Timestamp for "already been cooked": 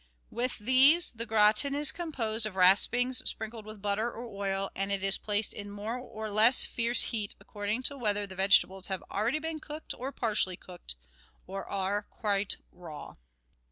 9.11-9.93